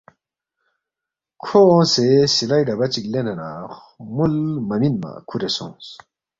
کھو 1.43 1.59
اونگسے 1.71 2.07
سِلائی 2.35 2.63
ڈبا 2.67 2.85
چِک 2.93 3.05
لینے 3.11 3.33
نہ 3.39 3.47
خمُول 3.75 4.33
مہ 4.67 4.75
مِنما 4.81 5.11
کُھورے 5.27 5.49
سونگس 5.55 5.87